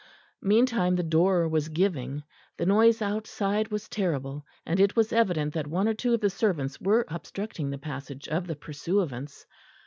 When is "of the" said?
6.15-6.27, 8.27-8.55